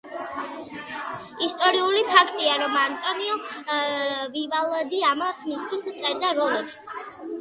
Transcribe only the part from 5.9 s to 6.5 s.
წერდა